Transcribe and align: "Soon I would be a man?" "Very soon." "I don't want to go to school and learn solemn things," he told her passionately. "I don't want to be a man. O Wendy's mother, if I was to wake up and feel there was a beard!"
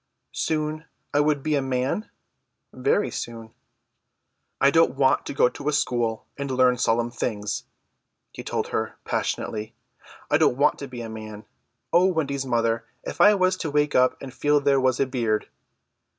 "Soon 0.33 0.85
I 1.13 1.19
would 1.19 1.43
be 1.43 1.53
a 1.53 1.61
man?" 1.61 2.09
"Very 2.73 3.11
soon." 3.11 3.53
"I 4.59 4.71
don't 4.71 4.95
want 4.95 5.27
to 5.27 5.33
go 5.35 5.47
to 5.47 5.71
school 5.71 6.25
and 6.39 6.49
learn 6.49 6.79
solemn 6.79 7.11
things," 7.11 7.65
he 8.31 8.41
told 8.41 8.69
her 8.69 8.97
passionately. 9.05 9.75
"I 10.31 10.39
don't 10.39 10.57
want 10.57 10.79
to 10.79 10.87
be 10.87 11.01
a 11.03 11.07
man. 11.09 11.45
O 11.93 12.07
Wendy's 12.07 12.47
mother, 12.47 12.83
if 13.03 13.21
I 13.21 13.35
was 13.35 13.55
to 13.57 13.69
wake 13.69 13.93
up 13.93 14.19
and 14.19 14.33
feel 14.33 14.59
there 14.59 14.81
was 14.81 14.99
a 14.99 15.05
beard!" 15.05 15.49